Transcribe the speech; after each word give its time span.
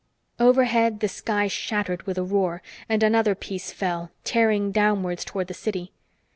Overhead, 0.39 0.99
the 0.99 1.07
sky 1.07 1.47
shattered 1.47 2.07
with 2.07 2.17
a 2.17 2.23
roar, 2.23 2.63
and 2.89 3.03
another 3.03 3.35
piece 3.35 3.71
fell, 3.71 4.09
tearing 4.23 4.71
downwards 4.71 5.23
toward 5.23 5.45
the 5.45 5.53
city. 5.53 5.91